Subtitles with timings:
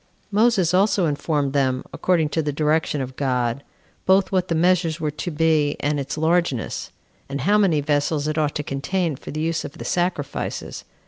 [0.31, 3.63] Moses also informed them, according to the direction of God,
[4.07, 6.91] both what the measures were to be, and its largeness;
[7.29, 10.85] and how many vessels it ought to contain for the use of the sacrifices.